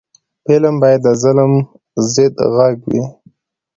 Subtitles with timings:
[0.45, 1.51] فلم باید د ظلم
[2.13, 3.03] ضد غږ وي